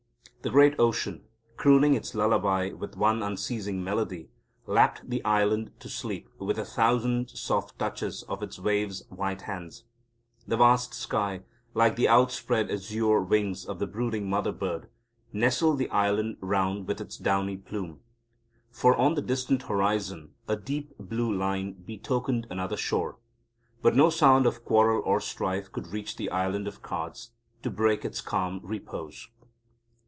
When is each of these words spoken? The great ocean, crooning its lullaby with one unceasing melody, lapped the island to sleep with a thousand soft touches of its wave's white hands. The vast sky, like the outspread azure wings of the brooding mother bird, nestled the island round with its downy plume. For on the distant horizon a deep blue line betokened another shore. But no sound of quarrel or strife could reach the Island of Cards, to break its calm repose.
The 0.43 0.49
great 0.49 0.79
ocean, 0.79 1.25
crooning 1.55 1.93
its 1.93 2.15
lullaby 2.15 2.69
with 2.71 2.97
one 2.97 3.21
unceasing 3.21 3.83
melody, 3.83 4.31
lapped 4.65 5.07
the 5.07 5.23
island 5.23 5.69
to 5.81 5.87
sleep 5.87 6.29
with 6.39 6.57
a 6.57 6.65
thousand 6.65 7.29
soft 7.29 7.77
touches 7.77 8.23
of 8.23 8.41
its 8.41 8.57
wave's 8.57 9.03
white 9.11 9.43
hands. 9.43 9.83
The 10.47 10.57
vast 10.57 10.95
sky, 10.95 11.41
like 11.75 11.95
the 11.95 12.07
outspread 12.07 12.71
azure 12.71 13.21
wings 13.21 13.65
of 13.67 13.77
the 13.77 13.85
brooding 13.85 14.27
mother 14.31 14.51
bird, 14.51 14.89
nestled 15.31 15.77
the 15.77 15.91
island 15.91 16.37
round 16.41 16.87
with 16.87 16.99
its 16.99 17.17
downy 17.19 17.57
plume. 17.57 17.99
For 18.71 18.95
on 18.95 19.13
the 19.13 19.21
distant 19.21 19.61
horizon 19.61 20.31
a 20.47 20.55
deep 20.55 20.95
blue 20.97 21.31
line 21.31 21.73
betokened 21.73 22.47
another 22.49 22.77
shore. 22.77 23.19
But 23.83 23.95
no 23.95 24.09
sound 24.09 24.47
of 24.47 24.65
quarrel 24.65 25.03
or 25.05 25.21
strife 25.21 25.71
could 25.71 25.89
reach 25.89 26.15
the 26.15 26.31
Island 26.31 26.67
of 26.67 26.81
Cards, 26.81 27.29
to 27.61 27.69
break 27.69 28.03
its 28.03 28.21
calm 28.21 28.59
repose. 28.63 29.27